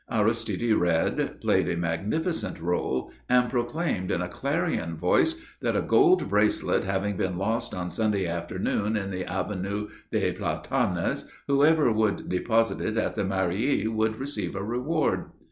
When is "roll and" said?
2.59-3.51